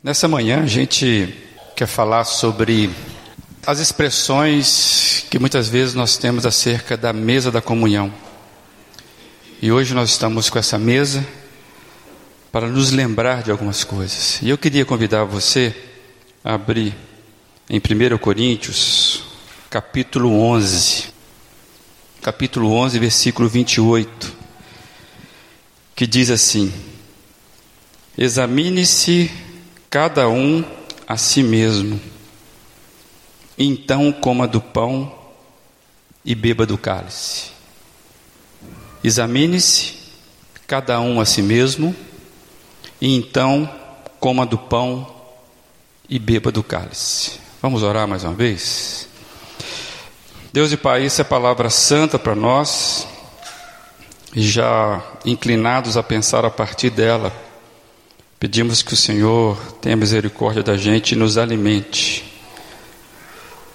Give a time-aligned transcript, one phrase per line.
[0.00, 1.34] Nessa manhã a gente
[1.74, 2.88] quer falar sobre
[3.66, 8.14] as expressões que muitas vezes nós temos acerca da mesa da comunhão.
[9.60, 11.26] E hoje nós estamos com essa mesa
[12.52, 14.40] para nos lembrar de algumas coisas.
[14.40, 15.74] E eu queria convidar você
[16.44, 16.94] a abrir
[17.68, 19.24] em 1 Coríntios,
[19.68, 21.12] capítulo 11.
[22.22, 24.32] Capítulo 11, versículo 28,
[25.96, 26.72] que diz assim:
[28.16, 29.47] Examine-se
[29.90, 30.64] cada um
[31.06, 32.00] a si mesmo.
[33.56, 35.12] Então coma do pão
[36.24, 37.50] e beba do cálice.
[39.02, 39.98] Examine-se
[40.66, 41.96] cada um a si mesmo,
[43.00, 43.68] e então
[44.20, 45.10] coma do pão
[46.08, 47.40] e beba do cálice.
[47.62, 49.08] Vamos orar mais uma vez?
[50.52, 53.08] Deus e Pai, essa é a palavra santa para nós,
[54.34, 57.32] já inclinados a pensar a partir dela
[58.40, 62.24] Pedimos que o Senhor tenha misericórdia da gente e nos alimente,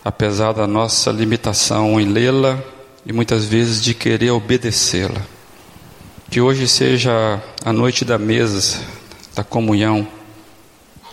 [0.06, 2.64] apesar da nossa limitação em lê-la
[3.06, 5.22] e muitas vezes de querer obedecê-la.
[6.32, 8.82] Que hoje seja a noite da mesa,
[9.36, 10.08] da comunhão,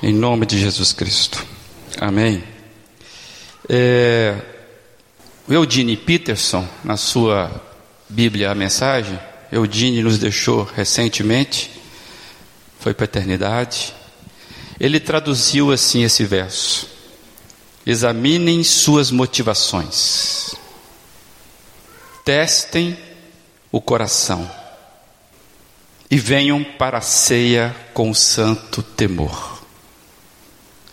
[0.01, 1.45] em nome de Jesus Cristo.
[2.01, 2.45] Amém.
[3.69, 4.37] É,
[5.49, 7.51] Eudine Peterson, na sua
[8.09, 9.19] Bíblia, a mensagem,
[9.51, 11.80] Eudine nos deixou recentemente
[12.81, 13.95] foi para a eternidade.
[14.81, 16.89] Ele traduziu assim esse verso:
[17.87, 20.55] Examinem suas motivações,
[22.25, 22.99] testem
[23.71, 24.51] o coração
[26.11, 29.61] e venham para a ceia com santo temor.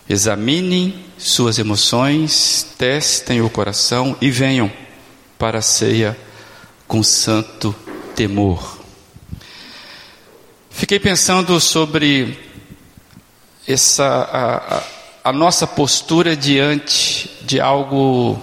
[0.09, 4.71] Examinem suas emoções, testem o coração e venham
[5.37, 6.17] para a ceia
[6.87, 7.75] com santo
[8.15, 8.76] temor.
[10.77, 12.37] Fiquei pensando sobre
[13.67, 14.83] essa a, a,
[15.23, 18.39] a, nossa postura diante de algo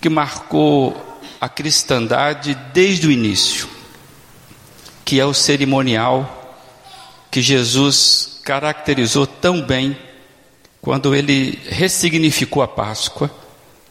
[0.00, 0.96] que marcou
[1.40, 3.68] a cristandade desde o início,
[5.04, 6.56] que é o cerimonial
[7.32, 9.98] que Jesus caracterizou tão bem
[10.80, 13.28] quando ele ressignificou a Páscoa,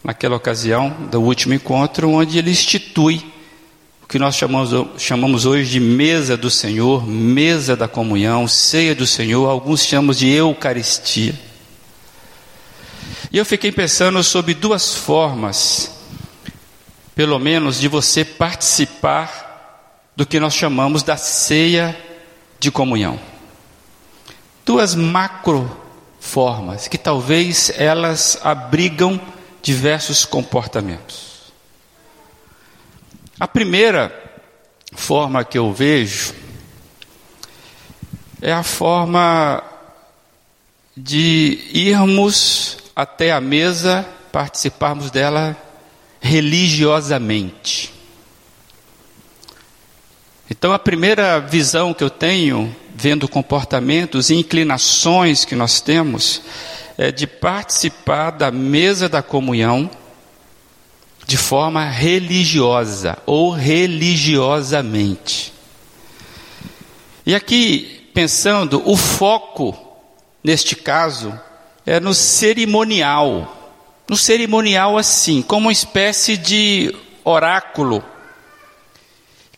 [0.02, 3.33] naquela ocasião do último encontro, onde ele institui
[4.14, 9.50] que nós chamamos, chamamos hoje de mesa do Senhor, mesa da comunhão, ceia do Senhor,
[9.50, 11.34] alguns chamam de Eucaristia.
[13.32, 16.00] E eu fiquei pensando sobre duas formas,
[17.16, 19.82] pelo menos, de você participar
[20.16, 21.98] do que nós chamamos da ceia
[22.60, 23.20] de comunhão.
[24.64, 25.76] Duas macro
[26.20, 29.20] formas, que talvez elas abrigam
[29.64, 31.33] diversos comportamentos.
[33.44, 34.10] A primeira
[34.94, 36.34] forma que eu vejo
[38.42, 39.62] é a forma
[40.96, 45.58] de irmos até a mesa, participarmos dela
[46.22, 47.94] religiosamente.
[50.50, 56.42] Então, a primeira visão que eu tenho, vendo comportamentos e inclinações que nós temos,
[56.98, 59.92] é de participar da mesa da comunhão
[61.26, 65.54] de forma religiosa ou religiosamente.
[67.26, 69.78] E aqui, pensando, o foco,
[70.44, 71.34] neste caso,
[71.86, 73.60] é no cerimonial.
[74.10, 78.04] No cerimonial, assim, como uma espécie de oráculo,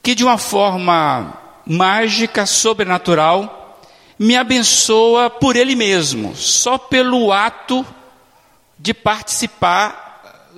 [0.04, 1.34] que de uma forma
[1.66, 3.82] mágica, sobrenatural,
[4.20, 7.84] me abençoa por ele mesmo, só pelo ato
[8.78, 10.05] de participar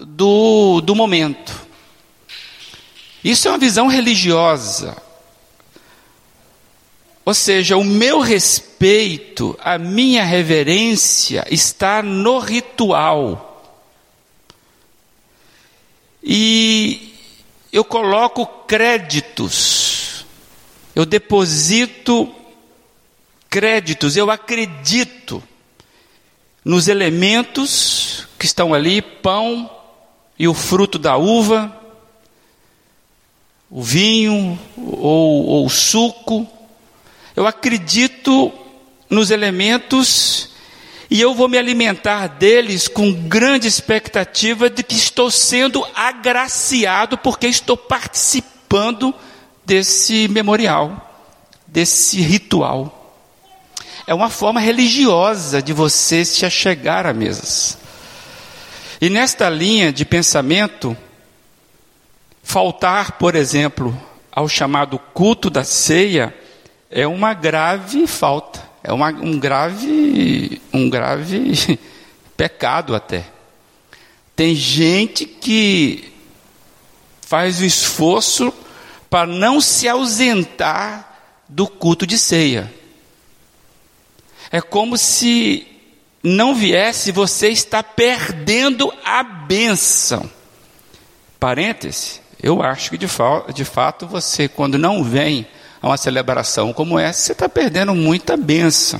[0.05, 1.67] do, do momento.
[3.23, 4.95] Isso é uma visão religiosa.
[7.25, 13.75] Ou seja, o meu respeito, a minha reverência está no ritual.
[16.23, 17.13] E
[17.71, 20.25] eu coloco créditos,
[20.95, 22.33] eu deposito
[23.49, 25.43] créditos, eu acredito
[26.63, 29.69] nos elementos que estão ali pão,
[30.37, 31.75] e o fruto da uva,
[33.69, 36.47] o vinho ou, ou o suco.
[37.35, 38.51] Eu acredito
[39.09, 40.49] nos elementos
[41.09, 47.47] e eu vou me alimentar deles com grande expectativa de que estou sendo agraciado porque
[47.47, 49.13] estou participando
[49.65, 51.25] desse memorial,
[51.65, 52.93] desse ritual.
[54.05, 57.77] É uma forma religiosa de você se achegar a mesas.
[58.99, 60.97] E nesta linha de pensamento,
[62.41, 63.95] faltar, por exemplo,
[64.31, 66.35] ao chamado culto da ceia
[66.89, 71.77] é uma grave falta, é uma, um grave, um grave
[72.35, 73.25] pecado até.
[74.35, 76.13] Tem gente que
[77.21, 78.53] faz o esforço
[79.09, 82.73] para não se ausentar do culto de ceia.
[84.51, 85.67] É como se
[86.23, 90.29] não viesse, você está perdendo a bênção.
[91.39, 95.47] Parêntese, eu acho que de, fa de fato você, quando não vem
[95.81, 98.99] a uma celebração como essa, você está perdendo muita bênção.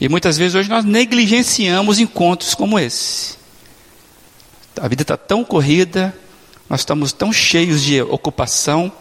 [0.00, 3.36] E muitas vezes hoje nós negligenciamos encontros como esse.
[4.80, 6.14] A vida está tão corrida,
[6.68, 8.92] nós estamos tão cheios de ocupação,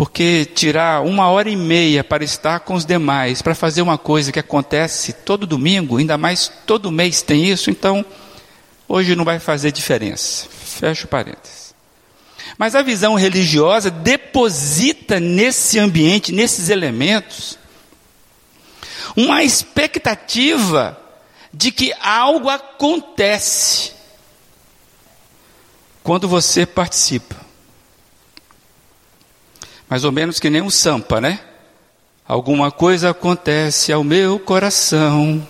[0.00, 4.32] porque tirar uma hora e meia para estar com os demais, para fazer uma coisa
[4.32, 8.02] que acontece todo domingo, ainda mais todo mês tem isso, então
[8.88, 10.48] hoje não vai fazer diferença.
[10.48, 11.74] Fecha o parênteses.
[12.56, 17.58] Mas a visão religiosa deposita nesse ambiente, nesses elementos,
[19.14, 20.98] uma expectativa
[21.52, 23.92] de que algo acontece
[26.02, 27.39] quando você participa.
[29.90, 31.40] Mais ou menos que nem um sampa, né?
[32.26, 35.44] Alguma coisa acontece ao meu coração.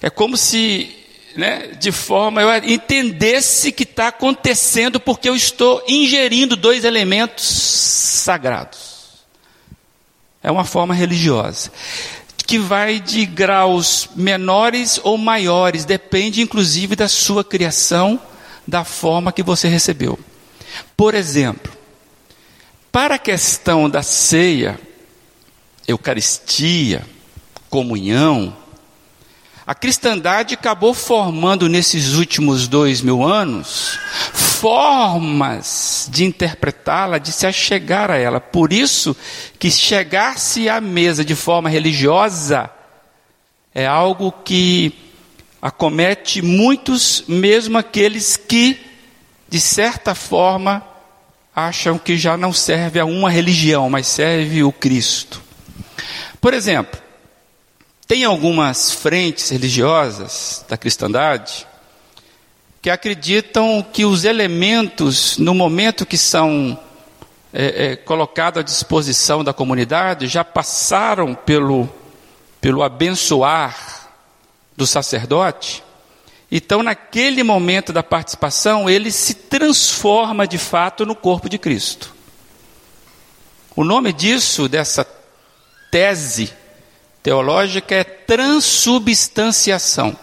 [0.00, 0.94] É como se,
[1.34, 9.24] né, de forma eu entendesse que está acontecendo porque eu estou ingerindo dois elementos sagrados.
[10.40, 11.72] É uma forma religiosa
[12.46, 18.20] que vai de graus menores ou maiores, depende inclusive da sua criação,
[18.66, 20.16] da forma que você recebeu.
[20.96, 21.79] Por exemplo,
[22.92, 24.80] para a questão da ceia,
[25.86, 27.04] Eucaristia,
[27.68, 28.56] comunhão,
[29.66, 33.98] a cristandade acabou formando nesses últimos dois mil anos
[34.32, 38.40] formas de interpretá-la, de se achegar a ela.
[38.40, 39.16] Por isso
[39.58, 42.68] que chegar-se à mesa de forma religiosa
[43.72, 44.92] é algo que
[45.62, 48.78] acomete muitos, mesmo aqueles que,
[49.48, 50.84] de certa forma,
[51.54, 55.42] acham que já não serve a uma religião, mas serve o Cristo.
[56.40, 57.00] Por exemplo,
[58.06, 61.66] tem algumas frentes religiosas da cristandade
[62.82, 66.78] que acreditam que os elementos, no momento que são
[67.52, 71.88] é, é, colocados à disposição da comunidade, já passaram pelo,
[72.60, 74.08] pelo abençoar
[74.76, 75.82] do sacerdote
[76.50, 82.12] então, naquele momento da participação, ele se transforma de fato no corpo de Cristo.
[83.76, 85.06] O nome disso, dessa
[85.92, 86.52] tese
[87.22, 90.16] teológica, é transubstanciação.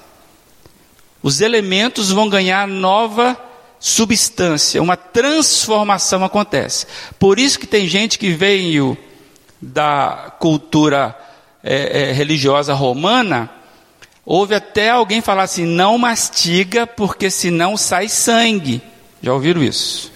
[1.24, 3.41] Os elementos vão ganhar nova
[3.79, 6.88] substância, uma transformação acontece.
[7.18, 8.97] Por isso que tem gente que veio
[9.62, 11.18] da cultura
[11.63, 13.50] é, é, religiosa romana
[14.29, 18.81] Houve até alguém falar assim: não mastiga, porque senão sai sangue.
[19.24, 20.12] Já ouviram isso?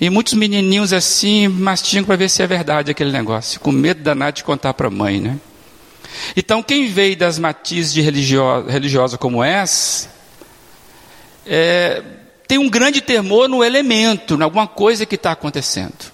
[0.00, 4.36] E muitos menininhos assim mastigam para ver se é verdade aquele negócio, com medo danado
[4.36, 5.36] de contar para a mãe, né?
[6.36, 10.08] Então, quem veio das matizes de religiosa, religiosa como essa,
[11.44, 12.04] é,
[12.46, 16.12] tem um grande temor no elemento, em alguma coisa que está acontecendo.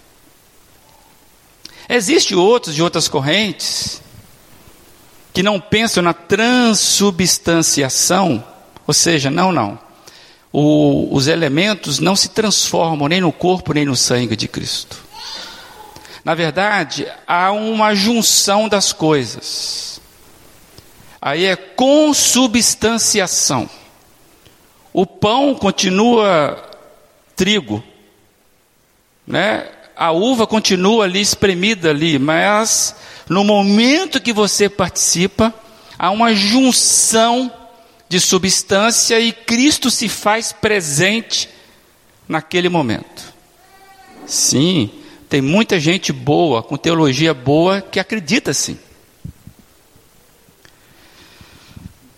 [1.87, 4.01] Existem outros de outras correntes
[5.39, 8.43] que não pensam na transubstanciação,
[8.85, 9.79] ou seja, não, não.
[10.53, 14.97] O, os elementos não se transformam nem no corpo nem no sangue de Cristo.
[16.25, 20.01] Na verdade, há uma junção das coisas.
[21.23, 23.71] Aí é consubstanciação.
[24.93, 26.61] O pão continua
[27.37, 27.81] trigo,
[29.25, 29.69] né?
[29.95, 32.97] A uva continua ali espremida ali, mas
[33.29, 35.55] no momento que você participa,
[35.99, 37.53] há uma junção
[38.09, 41.49] de substância e Cristo se faz presente
[42.27, 43.35] naquele momento.
[44.27, 44.91] Sim,
[45.29, 48.79] tem muita gente boa, com teologia boa, que acredita assim.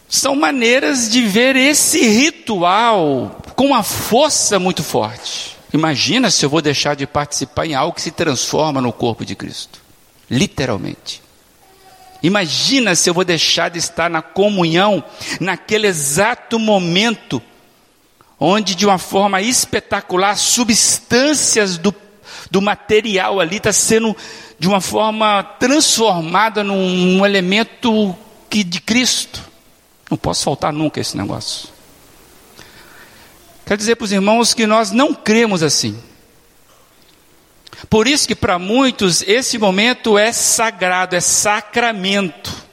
[0.08, 5.56] São maneiras de ver esse ritual com uma força muito forte.
[5.72, 9.36] Imagina se eu vou deixar de participar em algo que se transforma no corpo de
[9.36, 9.89] Cristo
[10.30, 11.22] literalmente.
[12.22, 15.02] Imagina se eu vou deixar de estar na comunhão
[15.40, 17.42] naquele exato momento
[18.38, 21.94] onde de uma forma espetacular substâncias do,
[22.50, 24.16] do material ali está sendo
[24.58, 28.16] de uma forma transformada num, num elemento
[28.48, 29.48] que de Cristo.
[30.10, 31.68] Não posso faltar nunca esse negócio.
[33.64, 35.96] Quero dizer para os irmãos que nós não cremos assim.
[37.88, 42.68] Por isso que para muitos esse momento é sagrado, é sacramento.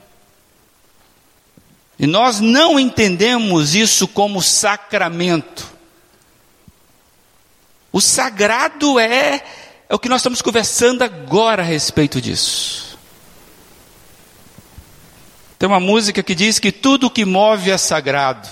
[2.00, 5.78] E nós não entendemos isso como sacramento.
[7.92, 9.44] O sagrado é,
[9.90, 12.98] é o que nós estamos conversando agora a respeito disso.
[15.58, 18.48] Tem uma música que diz que tudo que move é sagrado.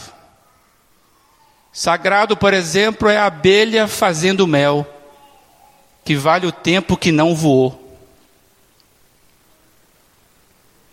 [1.71, 4.87] Sagrado, por exemplo, é a abelha fazendo mel,
[6.05, 7.81] que vale o tempo que não voou.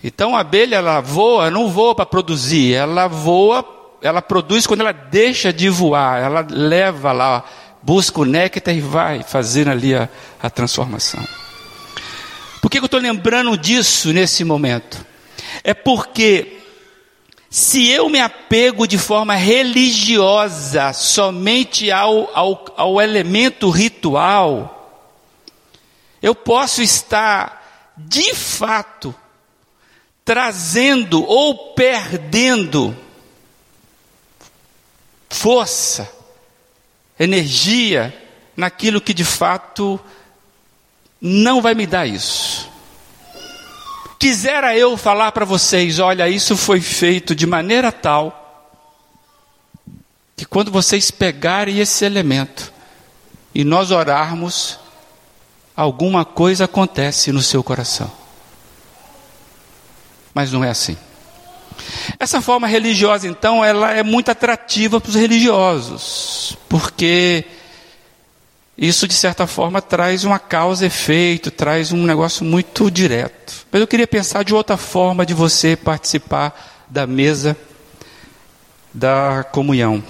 [0.03, 3.65] Então a abelha ela voa, não voa para produzir, ela voa,
[4.01, 7.45] ela produz quando ela deixa de voar, ela leva lá,
[7.83, 10.09] busca o néctar e vai fazendo ali a,
[10.43, 11.23] a transformação.
[12.61, 15.05] Por que eu estou lembrando disso nesse momento?
[15.63, 16.59] É porque
[17.51, 24.82] se eu me apego de forma religiosa somente ao, ao, ao elemento ritual,
[26.23, 29.15] eu posso estar de fato
[30.25, 32.97] trazendo ou perdendo
[35.29, 36.09] força,
[37.19, 38.17] energia
[38.57, 40.01] naquilo que de fato
[41.21, 42.71] não vai me dar isso.
[44.19, 48.39] Quisera eu falar para vocês: olha, isso foi feito de maneira tal
[50.37, 52.73] que quando vocês pegarem esse elemento
[53.55, 54.79] e nós orarmos,
[55.77, 58.23] alguma coisa acontece no seu coração
[60.35, 60.97] mas não é assim.
[62.19, 67.45] Essa forma religiosa, então, ela é muito atrativa para os religiosos, porque
[68.77, 73.67] isso, de certa forma, traz uma causa-efeito, traz um negócio muito direto.
[73.71, 77.57] Mas eu queria pensar de outra forma de você participar da mesa
[78.93, 80.03] da comunhão.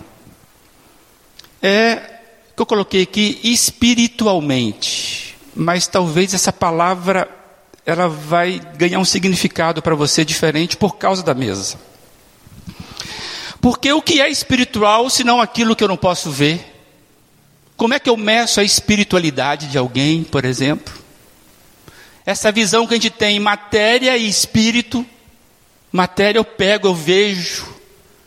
[1.62, 2.10] É
[2.54, 7.28] que eu coloquei aqui espiritualmente, mas talvez essa palavra
[7.84, 11.76] ela vai ganhar um significado para você diferente por causa da mesa.
[13.60, 16.68] Porque o que é espiritual se não aquilo que eu não posso ver?
[17.76, 20.92] Como é que eu meço a espiritualidade de alguém, por exemplo?
[22.24, 25.04] Essa visão que a gente tem matéria e espírito.
[25.90, 27.66] Matéria eu pego, eu vejo.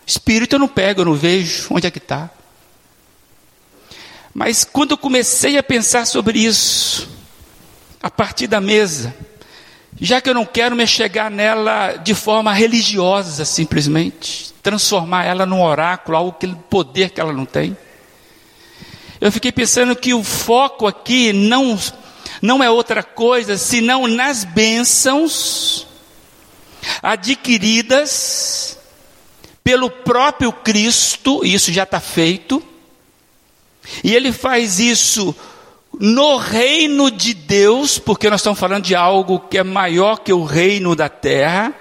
[0.06, 1.68] Espírito eu não pego, eu não vejo.
[1.72, 2.30] Onde é que está?
[4.34, 7.15] Mas quando eu comecei a pensar sobre isso,
[8.06, 9.16] a partir da mesa,
[10.00, 15.64] já que eu não quero me chegar nela de forma religiosa, simplesmente, transformar ela num
[15.64, 17.76] oráculo, algo que poder que ela não tem.
[19.20, 21.80] Eu fiquei pensando que o foco aqui não
[22.44, 25.88] não é outra coisa senão nas bênçãos
[27.02, 28.78] adquiridas
[29.64, 32.62] pelo próprio Cristo, isso já está feito,
[34.04, 35.36] e ele faz isso
[36.00, 40.44] no reino de Deus, porque nós estamos falando de algo que é maior que o
[40.44, 41.74] reino da terra.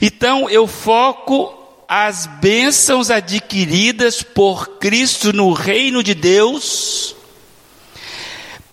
[0.00, 1.54] Então eu foco
[1.88, 7.16] as bênçãos adquiridas por Cristo no reino de Deus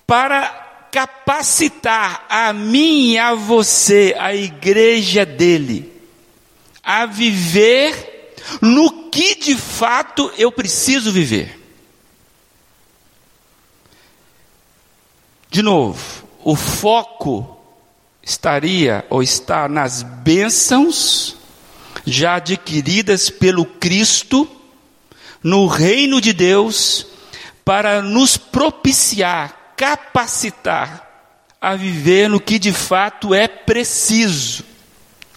[0.05, 5.91] para capacitar a mim e a você, a igreja dele,
[6.83, 11.64] a viver no que de fato eu preciso viver.
[15.55, 17.57] De novo, o foco
[18.21, 21.37] estaria ou está nas bênçãos
[22.05, 24.45] já adquiridas pelo Cristo
[25.41, 27.07] no reino de Deus
[27.63, 31.31] para nos propiciar, capacitar
[31.61, 34.61] a viver no que de fato é preciso,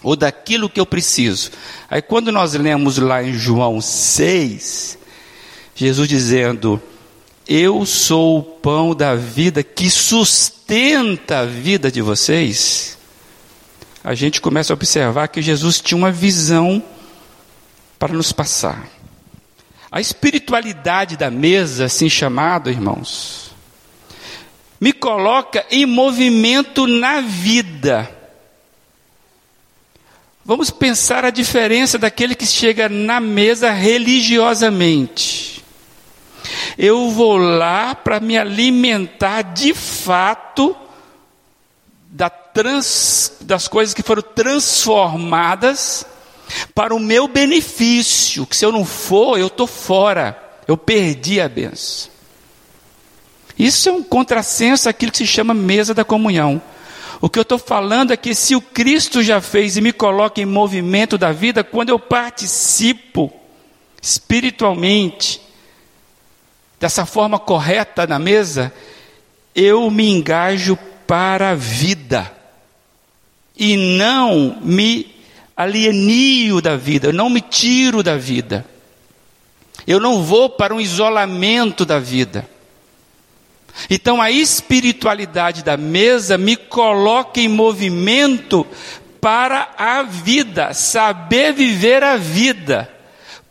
[0.03, 1.49] ou daquilo que eu preciso.
[1.89, 4.97] Aí quando nós lemos lá em João 6,
[5.73, 6.83] Jesus dizendo:
[7.49, 12.95] eu sou o pão da vida que sustenta a vida de vocês,
[14.03, 16.81] a gente começa a observar que Jesus tinha uma visão
[17.97, 18.87] para nos passar.
[19.91, 23.49] A espiritualidade da mesa, assim chamado, irmãos,
[24.79, 28.15] me coloca em movimento na vida.
[30.45, 35.48] Vamos pensar a diferença daquele que chega na mesa religiosamente
[36.81, 40.73] eu vou lá para me alimentar de fato
[42.09, 46.05] da trans, das coisas que foram transformadas
[46.73, 51.49] para o meu benefício, que se eu não for, eu estou fora, eu perdi a
[51.49, 52.09] benção.
[53.57, 56.61] Isso é um contrassenso àquilo que se chama mesa da comunhão.
[57.19, 60.39] O que eu estou falando é que se o Cristo já fez e me coloca
[60.39, 63.29] em movimento da vida, quando eu participo
[64.01, 65.48] espiritualmente,
[66.79, 68.73] dessa forma correta na mesa,
[69.53, 72.31] eu me engajo para a vida
[73.57, 75.15] e não me
[75.55, 78.65] alienio da vida, eu não me tiro da vida.
[79.85, 82.47] Eu não vou para um isolamento da vida.
[83.89, 88.65] Então a espiritualidade da mesa me coloca em movimento
[89.19, 92.89] para a vida, saber viver a vida.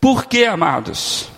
[0.01, 1.29] Por quê, amados?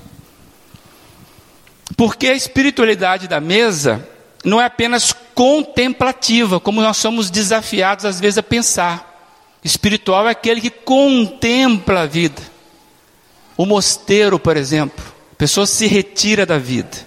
[2.01, 4.09] Porque a espiritualidade da mesa
[4.43, 9.37] não é apenas contemplativa, como nós somos desafiados às vezes a pensar.
[9.63, 12.41] Espiritual é aquele que contempla a vida.
[13.55, 17.07] O mosteiro, por exemplo, a pessoa se retira da vida.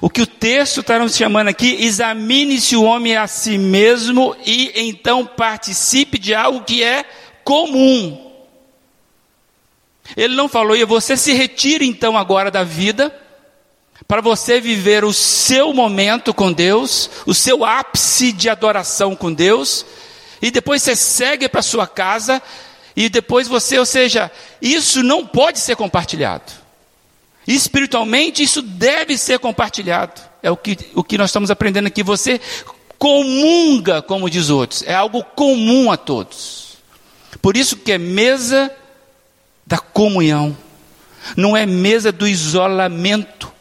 [0.00, 4.72] O que o texto está nos chamando aqui, examine-se o homem a si mesmo e
[4.74, 7.04] então participe de algo que é
[7.44, 8.32] comum.
[10.16, 13.14] Ele não falou, e você se retire então agora da vida,
[14.06, 19.84] para você viver o seu momento com Deus, o seu ápice de adoração com Deus,
[20.40, 22.40] e depois você segue para sua casa,
[22.94, 24.30] e depois você, ou seja,
[24.62, 26.52] isso não pode ser compartilhado.
[27.46, 30.20] Espiritualmente, isso deve ser compartilhado.
[30.42, 32.02] É o que, o que nós estamos aprendendo aqui.
[32.02, 32.40] Você
[32.98, 36.76] comunga, como diz outros, é algo comum a todos.
[37.40, 38.70] Por isso que é mesa
[39.66, 40.56] da comunhão,
[41.36, 43.52] não é mesa do isolamento,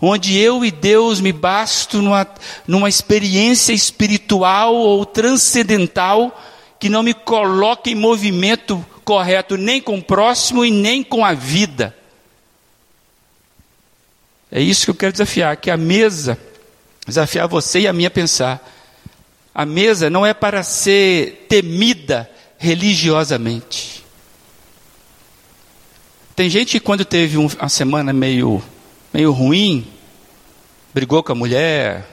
[0.00, 2.26] onde eu e Deus me basto numa,
[2.66, 6.40] numa experiência espiritual ou transcendental
[6.78, 11.32] que não me coloca em movimento correto nem com o próximo e nem com a
[11.32, 11.94] vida.
[14.50, 16.38] É isso que eu quero desafiar, que a mesa,
[17.06, 18.70] desafiar você e a mim a pensar.
[19.54, 24.04] A mesa não é para ser temida religiosamente.
[26.36, 28.62] Tem gente que quando teve uma semana meio,
[29.14, 29.86] meio ruim,
[30.92, 32.04] brigou com a mulher,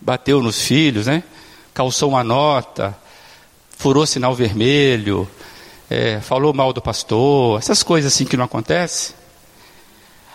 [0.00, 1.22] bateu nos filhos, né?
[1.74, 2.96] calçou uma nota,
[3.76, 5.28] furou sinal vermelho,
[5.90, 9.14] é, falou mal do pastor, essas coisas assim que não acontecem.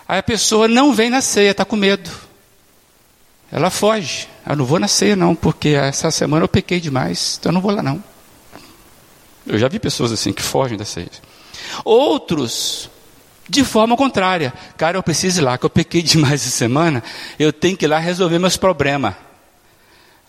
[0.08, 2.12] Aí a pessoa não vem na ceia, está com medo.
[3.52, 4.28] Ela foge.
[4.48, 7.62] Eu não vou na ceia não, porque essa semana eu pequei demais, então eu não
[7.62, 8.04] vou lá não.
[9.48, 11.10] Eu já vi pessoas assim que fogem da ceia.
[11.84, 12.88] Outros,
[13.52, 14.54] de forma contrária.
[14.78, 17.04] Cara, eu preciso ir lá, que eu pequei demais essa semana,
[17.38, 19.14] eu tenho que ir lá resolver meus problemas.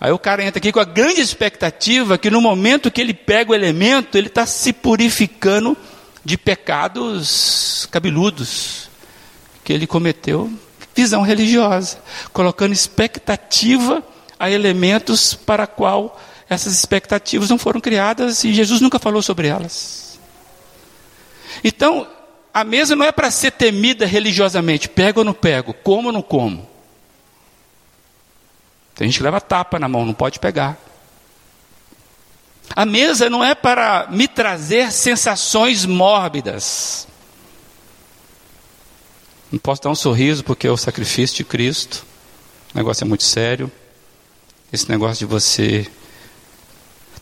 [0.00, 3.52] Aí o cara entra aqui com a grande expectativa que no momento que ele pega
[3.52, 5.76] o elemento, ele está se purificando
[6.24, 8.90] de pecados cabeludos
[9.62, 10.50] que ele cometeu
[10.94, 11.98] visão religiosa,
[12.32, 14.02] colocando expectativa
[14.38, 20.18] a elementos para qual essas expectativas não foram criadas e Jesus nunca falou sobre elas.
[21.62, 22.06] Então,
[22.52, 26.22] a mesa não é para ser temida religiosamente, pego ou não pego, como ou não
[26.22, 26.68] como.
[28.94, 30.78] Tem gente que leva tapa na mão, não pode pegar.
[32.74, 37.06] A mesa não é para me trazer sensações mórbidas.
[39.50, 42.06] Não posso dar um sorriso porque é o sacrifício de Cristo.
[42.74, 43.70] O negócio é muito sério.
[44.72, 45.86] Esse negócio de você.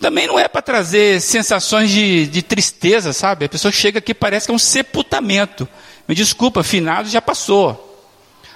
[0.01, 3.45] Também não é para trazer sensações de, de tristeza, sabe?
[3.45, 5.69] A pessoa chega aqui parece que é um sepultamento.
[6.09, 7.87] Me desculpa, finado já passou.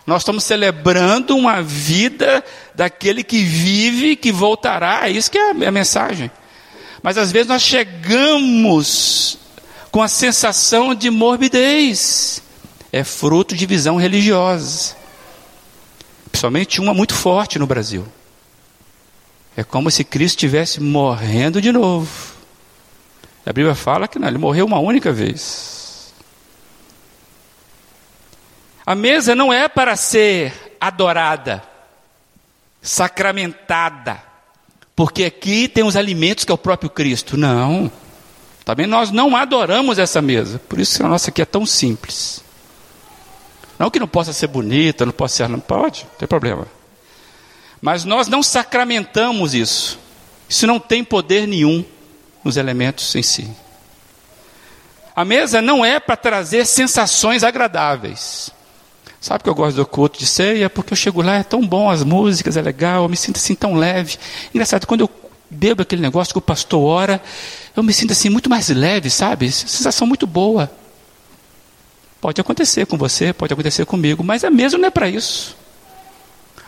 [0.07, 2.42] Nós estamos celebrando uma vida
[2.74, 5.07] daquele que vive, que voltará.
[5.07, 6.30] É isso que é a mensagem.
[7.02, 9.38] Mas às vezes nós chegamos
[9.90, 12.42] com a sensação de morbidez
[12.94, 14.94] é fruto de visão religiosa.
[16.30, 18.07] Principalmente uma muito forte no Brasil.
[19.56, 22.34] É como se Cristo estivesse morrendo de novo.
[23.46, 26.12] A Bíblia fala que não, ele morreu uma única vez.
[28.86, 31.62] A mesa não é para ser adorada,
[32.82, 34.22] sacramentada,
[34.96, 37.36] porque aqui tem os alimentos que é o próprio Cristo.
[37.36, 37.90] Não.
[38.64, 40.58] Também nós não adoramos essa mesa.
[40.58, 42.42] Por isso que a nossa aqui é tão simples.
[43.78, 45.48] Não que não possa ser bonita, não possa ser.
[45.48, 46.66] Não pode, não tem problema.
[47.85, 49.99] Mas nós não sacramentamos isso.
[50.49, 51.85] Isso não tem poder nenhum
[52.42, 53.47] nos elementos em si.
[55.14, 58.51] A mesa não é para trazer sensações agradáveis.
[59.20, 60.70] Sabe que eu gosto do culto de ceia?
[60.70, 63.55] Porque eu chego lá, é tão bom, as músicas, é legal, eu me sinto assim
[63.55, 64.16] tão leve.
[64.55, 65.11] Engraçado, quando eu
[65.51, 67.23] bebo aquele negócio que o pastor ora,
[67.77, 69.53] eu me sinto assim muito mais leve, sabe?
[69.53, 70.70] Sensação muito boa.
[72.18, 75.63] Pode acontecer com você, pode acontecer comigo, mas a mesa não é para isso.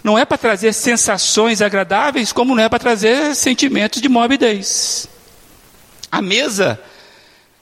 [0.06, 5.08] Não é para trazer sensações agradáveis, como não é para trazer sentimentos de morbidez.
[6.12, 6.80] A mesa,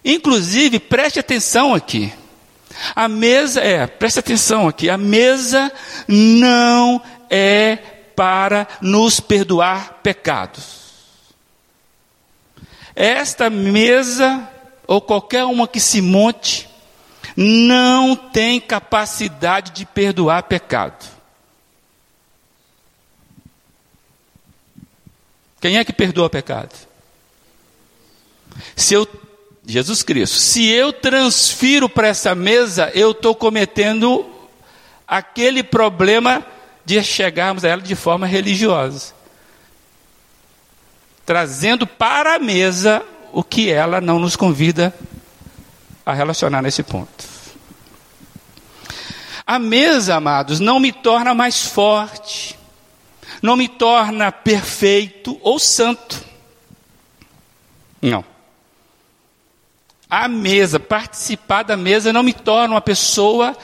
[0.04, 2.12] inclusive, preste atenção aqui.
[2.94, 5.72] A mesa é, preste atenção aqui, a mesa
[6.07, 7.76] não é
[8.14, 10.83] para nos perdoar pecados.
[12.94, 14.46] Esta mesa,
[14.87, 16.68] ou qualquer uma que se monte,
[17.35, 21.13] não tem capacidade de perdoar pecado.
[25.64, 26.74] Quem é que perdoa pecado?
[28.77, 29.09] Se eu,
[29.66, 34.27] Jesus Cristo, se eu transfiro para essa mesa, eu estou cometendo
[35.09, 36.44] aquele problema
[36.85, 39.14] de chegarmos a ela de forma religiosa,
[41.24, 44.94] trazendo para a mesa o que ela não nos convida
[46.05, 47.24] a relacionar nesse ponto.
[49.46, 52.55] A mesa, amados, não me torna mais forte,
[53.42, 56.25] não me torna perfeito ou santo.
[58.01, 58.25] Não.
[60.09, 63.57] A mesa, participar da mesa, não me torna uma pessoa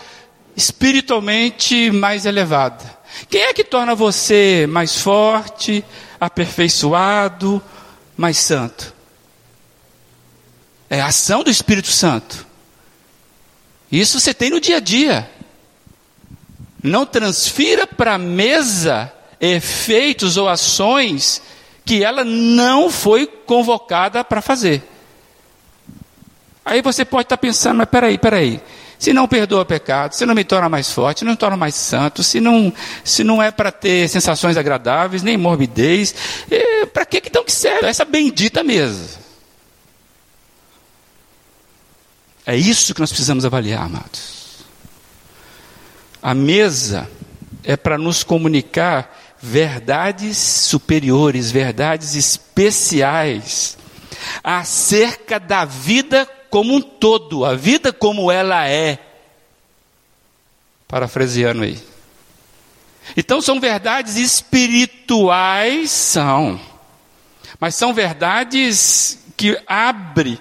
[0.56, 2.98] espiritualmente mais elevada.
[3.28, 5.84] Quem é que torna você mais forte,
[6.20, 7.62] aperfeiçoado,
[8.16, 8.94] mais santo?
[10.88, 12.46] É a ação do Espírito Santo.
[13.90, 15.30] Isso você tem no dia a dia.
[16.82, 21.42] Não transfira para a mesa efeitos ou ações
[21.84, 24.82] que ela não foi convocada para fazer.
[26.64, 28.60] Aí você pode estar pensando, mas peraí, peraí.
[28.98, 32.22] Se não perdoa pecado, se não me torna mais forte, não me torna mais santo,
[32.22, 32.70] se não,
[33.02, 36.14] se não é para ter sensações agradáveis, nem morbidez,
[36.92, 39.18] para que então que serve essa bendita mesa?
[42.44, 44.58] É isso que nós precisamos avaliar, amados.
[46.22, 47.10] A mesa
[47.64, 53.78] é para nos comunicar verdades superiores, verdades especiais
[54.44, 58.98] acerca da vida como um todo, a vida como ela é.
[60.86, 61.78] Parafraseando aí.
[63.16, 66.60] Então são verdades espirituais, são.
[67.58, 70.38] Mas são verdades que abrem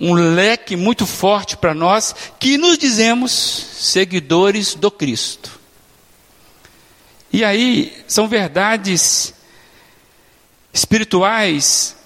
[0.00, 5.57] um leque muito forte para nós que nos dizemos seguidores do Cristo.
[7.32, 9.34] E aí são verdades
[10.72, 11.96] espirituais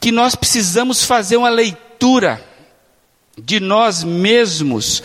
[0.00, 2.42] que nós precisamos fazer uma leitura
[3.36, 5.02] de nós mesmos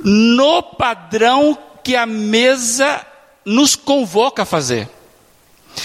[0.00, 3.04] no padrão que a mesa
[3.44, 4.88] nos convoca a fazer.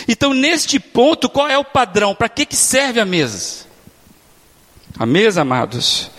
[0.07, 2.15] Então, neste ponto, qual é o padrão?
[2.15, 3.65] Para que, que serve a mesa?
[4.97, 6.09] A mesa, amados,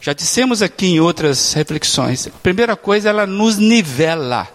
[0.00, 4.48] já dissemos aqui em outras reflexões, a primeira coisa, ela nos nivela.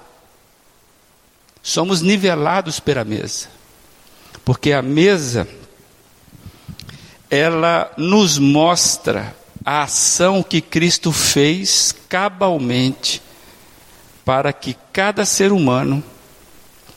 [1.70, 3.48] Somos nivelados pela mesa.
[4.44, 5.48] Porque a mesa,
[7.30, 13.22] ela nos mostra a ação que Cristo fez cabalmente
[14.26, 16.04] para que cada ser humano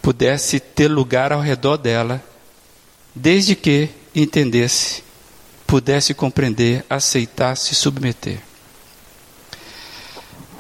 [0.00, 2.24] pudesse ter lugar ao redor dela,
[3.14, 5.04] desde que entendesse
[5.66, 8.40] pudesse compreender, aceitar, se submeter.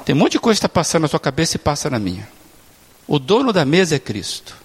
[0.04, 2.28] Tem um monte de coisa que está passando na sua cabeça e passa na minha.
[3.06, 4.56] O dono da mesa é Cristo.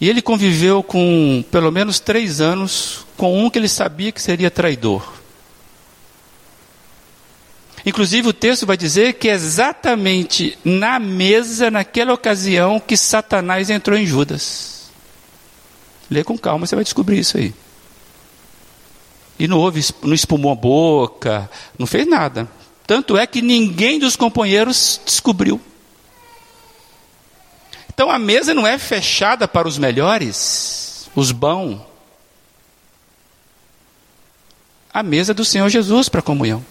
[0.00, 4.50] E ele conviveu com pelo menos três anos com um que ele sabia que seria
[4.50, 5.20] traidor.
[7.84, 13.98] Inclusive o texto vai dizer que é exatamente na mesa, naquela ocasião, que Satanás entrou
[13.98, 14.90] em Judas.
[16.10, 17.54] Lê com calma, você vai descobrir isso aí.
[19.38, 22.48] E não houve, não espumou a boca, não fez nada.
[22.86, 25.60] Tanto é que ninguém dos companheiros descobriu.
[28.00, 31.82] Então a mesa não é fechada para os melhores, os bons.
[34.90, 36.64] A mesa do Senhor Jesus para a comunhão.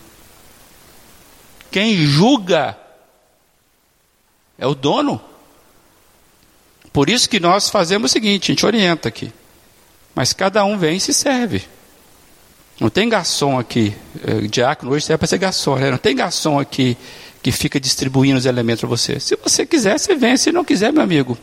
[1.69, 2.75] Quem julga
[4.57, 5.21] é o dono.
[6.91, 9.31] Por isso que nós fazemos o seguinte, a gente orienta aqui.
[10.15, 11.63] Mas cada um vem e se serve.
[12.79, 15.91] Não tem garçom aqui, é, diácono hoje serve para ser garçom, né?
[15.91, 16.97] não tem garçom aqui
[17.41, 19.19] que fica distribuindo os elementos para você.
[19.19, 21.37] Se você quiser, você vem, se não quiser, meu amigo.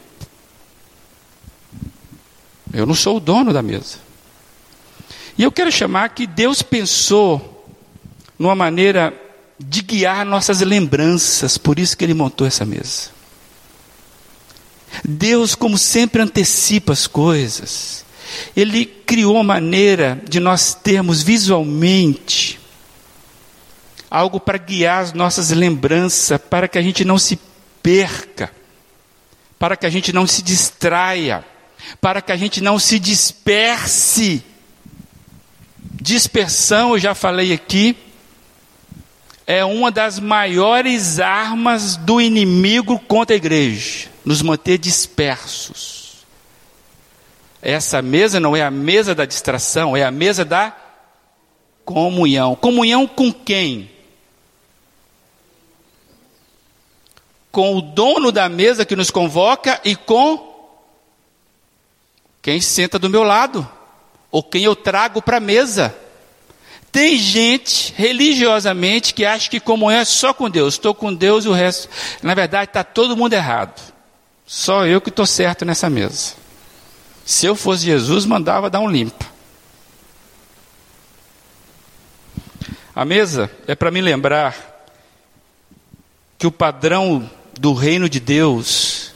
[2.72, 3.98] Eu não sou o dono da mesa.
[5.38, 7.66] E eu quero chamar que Deus pensou
[8.38, 9.14] numa maneira
[9.59, 13.11] de guiar nossas lembranças, por isso que Ele montou essa mesa.
[15.04, 18.04] Deus, como sempre, antecipa as coisas.
[18.54, 22.59] Ele criou maneira de nós termos visualmente
[24.16, 27.38] algo para guiar as nossas lembranças, para que a gente não se
[27.83, 28.50] perca,
[29.59, 31.44] para que a gente não se distraia,
[32.00, 34.42] para que a gente não se disperse.
[36.00, 37.94] Dispersão, eu já falei aqui,
[39.46, 46.24] é uma das maiores armas do inimigo contra a igreja nos manter dispersos.
[47.61, 50.74] Essa mesa não é a mesa da distração, é a mesa da
[51.85, 52.57] comunhão.
[52.57, 53.95] Comunhão com quem?
[57.57, 60.55] Com o dono da mesa que nos convoca e com
[62.42, 63.66] quem senta do meu lado,
[64.31, 65.97] ou quem eu trago para a mesa.
[66.92, 70.75] Tem gente, religiosamente, que acha que comunhão é só com Deus.
[70.75, 71.88] Estou com Deus e o resto.
[72.23, 73.81] Na verdade, está todo mundo errado.
[74.45, 76.35] Só eu que estou certo nessa mesa.
[77.25, 79.25] Se eu fosse Jesus, mandava dar um limpo.
[82.95, 84.85] A mesa é para me lembrar
[86.37, 89.12] que o padrão do reino de Deus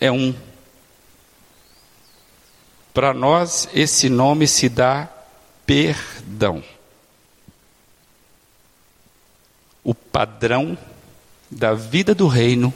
[0.00, 0.34] é um.
[2.92, 5.08] Para nós, esse nome se dá
[5.64, 6.62] perdão.
[9.82, 10.76] O padrão
[11.50, 12.72] da vida do reino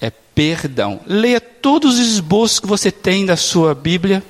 [0.00, 1.00] é perdão.
[1.06, 4.22] Leia todos os esboços que você tem da sua Bíblia.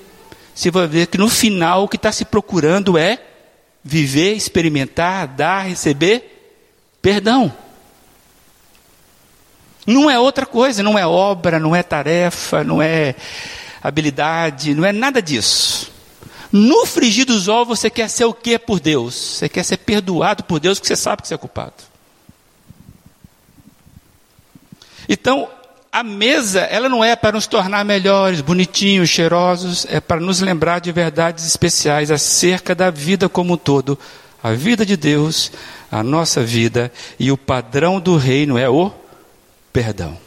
[0.54, 3.18] Você vai ver que no final o que está se procurando é
[3.82, 6.54] viver, experimentar, dar, receber
[7.02, 7.52] perdão.
[9.86, 13.14] Não é outra coisa, não é obra, não é tarefa, não é
[13.82, 15.90] habilidade, não é nada disso.
[16.52, 19.14] No frigir dos ovos você quer ser o que por Deus?
[19.14, 21.74] Você quer ser perdoado por Deus porque você sabe que você é culpado.
[25.08, 25.48] Então,
[25.92, 30.80] a mesa, ela não é para nos tornar melhores, bonitinhos, cheirosos, é para nos lembrar
[30.80, 33.98] de verdades especiais acerca da vida como um todo.
[34.42, 35.50] A vida de Deus,
[35.90, 38.92] a nossa vida e o padrão do reino é o
[39.72, 40.18] perdão.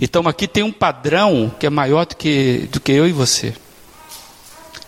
[0.00, 3.54] Então aqui tem um padrão que é maior do que, do que eu e você.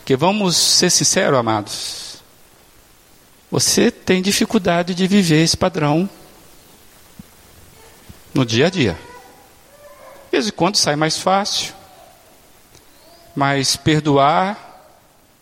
[0.05, 2.21] Que vamos ser sinceros, amados.
[3.49, 6.09] Você tem dificuldade de viver esse padrão
[8.33, 8.93] no dia a dia.
[10.25, 11.73] De vez em quando sai mais fácil.
[13.35, 14.71] Mas perdoar,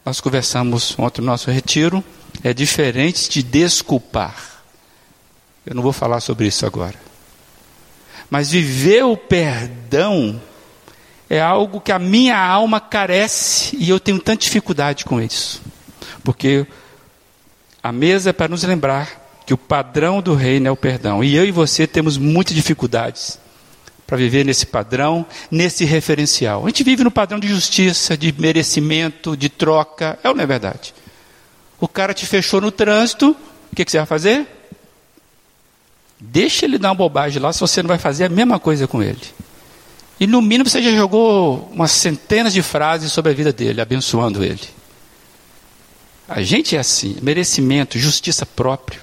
[0.05, 2.03] nós conversamos ontem no nosso retiro,
[2.43, 4.35] é diferente de desculpar.
[5.65, 7.08] Eu não vou falar sobre isso agora.
[8.29, 10.39] Mas viver o perdão
[11.29, 15.61] é algo que a minha alma carece e eu tenho tanta dificuldade com isso.
[16.23, 16.65] Porque
[17.81, 21.23] a mesa é para nos lembrar que o padrão do reino é o perdão.
[21.23, 23.39] E eu e você temos muitas dificuldades
[24.05, 26.63] para viver nesse padrão, nesse referencial.
[26.63, 30.17] A gente vive no padrão de justiça, de merecimento, de troca.
[30.23, 30.93] É ou não é verdade?
[31.79, 33.35] O cara te fechou no trânsito,
[33.71, 34.47] o que, que você vai fazer?
[36.19, 39.01] Deixa ele dar uma bobagem lá se você não vai fazer a mesma coisa com
[39.01, 39.21] ele.
[40.19, 44.43] E no mínimo você já jogou umas centenas de frases sobre a vida dele, abençoando
[44.43, 44.59] ele.
[46.27, 49.01] A gente é assim, merecimento, justiça próprio.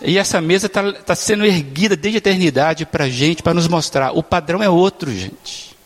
[0.00, 3.68] E essa mesa está tá sendo erguida desde a eternidade para a gente, para nos
[3.68, 4.12] mostrar.
[4.12, 5.76] O padrão é outro, gente.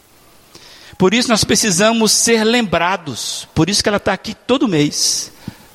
[0.96, 3.48] Por isso nós precisamos ser lembrados.
[3.54, 5.32] Por isso que ela está aqui todo mês.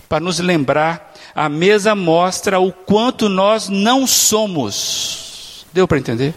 [0.08, 5.66] Para nos lembrar a mesa mostra o quanto nós não somos.
[5.72, 6.34] Deu para entender?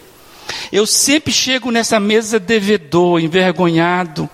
[0.71, 4.29] Eu sempre chego nessa mesa devedor, envergonhado,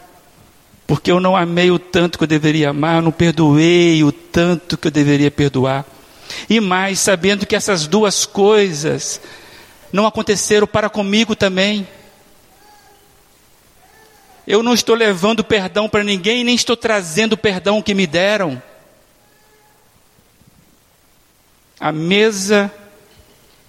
[0.87, 4.77] porque eu não amei o tanto que eu deveria amar, eu não perdoei o tanto
[4.77, 5.85] que eu deveria perdoar.
[6.49, 9.21] E mais, sabendo que essas duas coisas
[9.92, 11.87] não aconteceram para comigo também.
[14.47, 18.62] Eu não estou levando perdão para ninguém, nem estou trazendo o perdão que me deram.
[21.81, 22.73] A mesa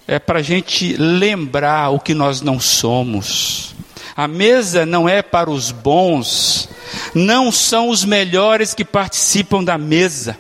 [0.07, 3.75] é para a gente lembrar o que nós não somos.
[4.15, 6.67] A mesa não é para os bons,
[7.13, 10.37] não são os melhores que participam da mesa,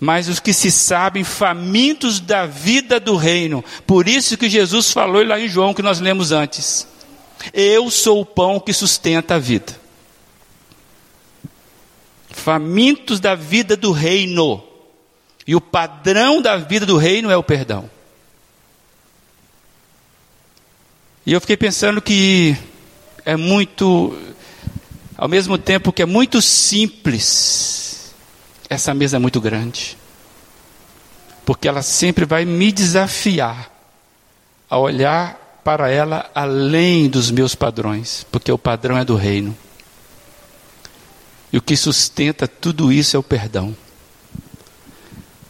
[0.00, 3.62] mas os que se sabem famintos da vida do reino.
[3.86, 6.88] Por isso que Jesus falou lá em João, que nós lemos antes:
[7.52, 9.78] Eu sou o pão que sustenta a vida.
[12.30, 14.73] Famintos da vida do reino.
[15.46, 17.90] E o padrão da vida do reino é o perdão.
[21.26, 22.56] E eu fiquei pensando que
[23.24, 24.16] é muito,
[25.16, 28.14] ao mesmo tempo que é muito simples,
[28.68, 29.96] essa mesa é muito grande.
[31.46, 33.70] Porque ela sempre vai me desafiar
[34.68, 39.56] a olhar para ela além dos meus padrões, porque o padrão é do reino.
[41.50, 43.74] E o que sustenta tudo isso é o perdão.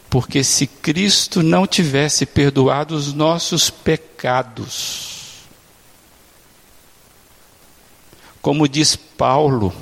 [0.09, 5.43] Porque se Cristo não tivesse perdoado os nossos pecados,
[8.41, 9.73] como diz Paulo,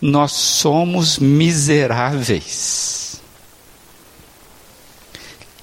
[0.00, 3.02] nós somos miseráveis.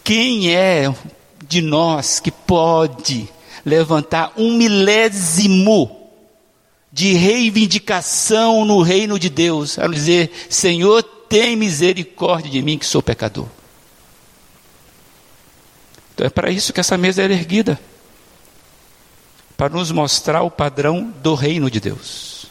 [0.10, 0.92] quem é
[1.48, 3.30] de nós que pode
[3.64, 6.10] levantar um milésimo
[6.92, 13.02] de reivindicação no reino de Deus, a dizer: Senhor, tem misericórdia de mim que sou
[13.02, 13.48] pecador.
[16.13, 17.80] Então é para isso que essa mesa era erguida
[19.56, 22.46] para nos mostrar o padrão do reino de Deus.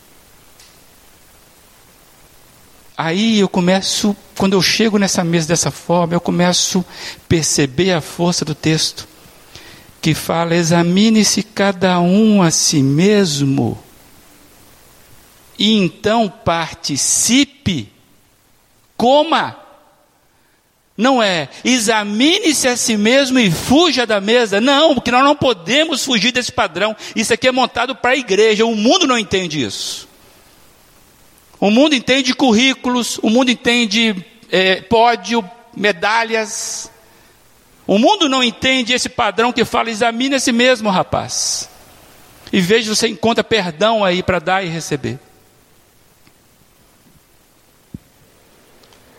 [2.96, 8.00] Aí eu começo, quando eu chego nessa mesa dessa forma, eu começo a perceber a
[8.00, 9.08] força do texto,
[10.02, 13.78] que fala: examine-se cada um a si mesmo,
[15.58, 17.90] e então participe,
[18.98, 19.56] coma.
[20.96, 24.60] Não é examine-se a si mesmo e fuja da mesa.
[24.60, 26.94] Não, porque nós não podemos fugir desse padrão.
[27.14, 28.66] Isso aqui é montado para a igreja.
[28.66, 30.08] O mundo não entende isso.
[31.60, 36.90] O mundo entende currículos, o mundo entende é, pódio, medalhas.
[37.86, 41.68] O mundo não entende esse padrão que fala: examine a si mesmo, rapaz.
[42.52, 45.18] E veja se você encontra perdão aí para dar e receber.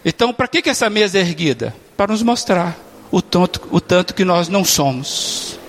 [0.03, 1.75] Então, para que, que essa mesa é erguida?
[1.97, 2.77] Para nos mostrar
[3.11, 5.59] o tanto, o tanto que nós não somos,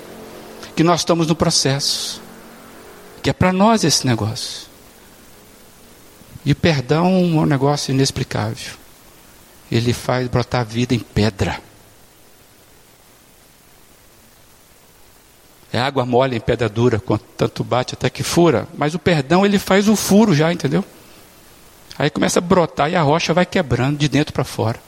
[0.76, 2.22] que nós estamos no processo,
[3.22, 4.68] que é para nós esse negócio.
[6.44, 8.74] E perdão é um negócio inexplicável.
[9.70, 11.60] Ele faz brotar vida em pedra.
[15.72, 18.66] É água mole em pedra dura, quanto tanto bate até que fura.
[18.76, 20.84] Mas o perdão ele faz o furo já, entendeu?
[22.00, 24.80] Aí começa a brotar e a rocha vai quebrando de dentro para fora.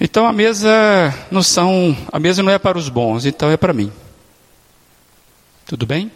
[0.00, 0.72] Então a mesa
[1.32, 3.92] não são, a mesa não é para os bons, então é para mim.
[5.66, 6.12] Tudo bem?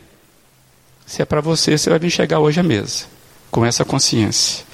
[1.04, 3.06] Se é para você, você vai vir chegar hoje à mesa
[3.50, 4.64] com essa consciência.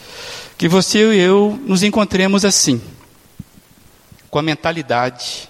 [0.59, 2.79] Que você e eu nos encontremos assim,
[4.29, 5.49] com a mentalidade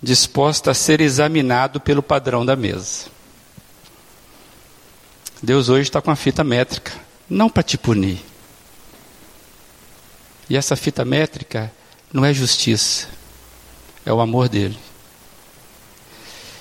[0.00, 3.12] disposta a ser examinado pelo padrão da mesa.
[5.44, 6.92] Deus hoje está com a fita métrica,
[7.28, 8.18] não para te punir.
[10.48, 11.70] E essa fita métrica
[12.10, 13.06] não é justiça,
[14.06, 14.78] é o amor dele.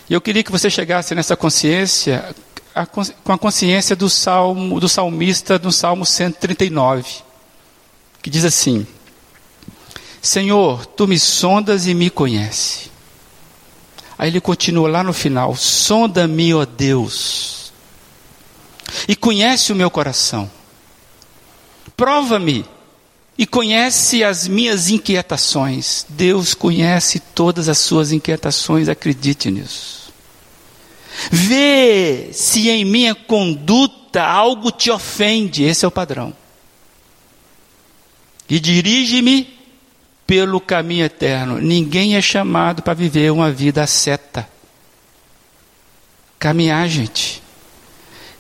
[0.09, 2.35] E eu queria que você chegasse nessa consciência,
[2.75, 7.05] a, com a consciência do salmo, do salmista no Salmo 139,
[8.21, 8.85] que diz assim:
[10.21, 12.91] Senhor, tu me sondas e me conhece.
[14.17, 17.62] Aí ele continua lá no final: sonda-me, ó Deus
[19.07, 20.49] e conhece o meu coração.
[21.95, 22.65] Prova-me
[23.37, 26.05] e conhece as minhas inquietações.
[26.09, 30.13] Deus conhece todas as suas inquietações, acredite nisso.
[31.31, 36.33] Vê se em minha conduta algo te ofende, esse é o padrão.
[38.49, 39.59] E dirige-me
[40.27, 41.59] pelo caminho eterno.
[41.59, 44.47] Ninguém é chamado para viver uma vida seta.
[46.37, 47.41] Caminhar, gente.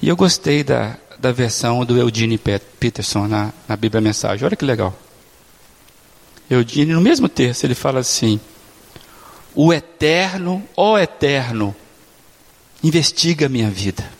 [0.03, 4.45] E eu gostei da, da versão do Eudine Peterson na, na Bíblia Mensagem.
[4.45, 4.93] Olha que legal.
[6.49, 8.37] Eudine, no mesmo texto, ele fala assim:
[9.55, 11.73] O eterno, ó eterno,
[12.83, 14.11] investiga minha vida.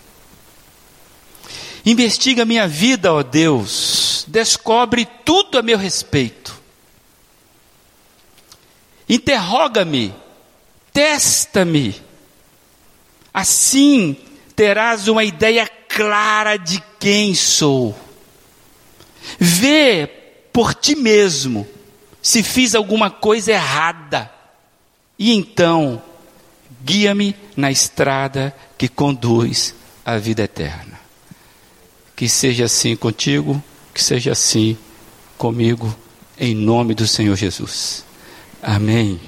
[1.86, 4.24] Investiga minha vida, ó Deus.
[4.30, 6.58] Descobre tudo a meu respeito.
[9.10, 10.16] Interroga-me,
[10.94, 12.02] testa-me.
[13.34, 14.16] Assim
[14.64, 17.94] terás uma ideia clara de quem sou.
[19.38, 20.10] Vê
[20.54, 21.68] por ti mesmo
[22.22, 24.32] se fiz alguma coisa errada.
[25.20, 26.02] E então,
[26.82, 30.98] guia-me na estrada que conduz à vida eterna.
[32.16, 33.62] Que seja assim contigo,
[33.94, 34.78] que seja assim
[35.38, 35.94] comigo,
[36.40, 38.06] em nome do Senhor Jesus.
[38.62, 39.20] Amém.